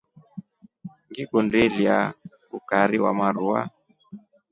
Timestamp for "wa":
3.03-3.11